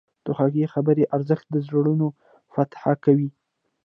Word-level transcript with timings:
د 0.25 0.27
خوږې 0.35 0.65
خبرې 0.73 1.03
ارزښت 1.15 1.45
د 1.51 1.55
زړونو 1.67 2.07
فتح 2.53 2.83
کوي. 3.03 3.29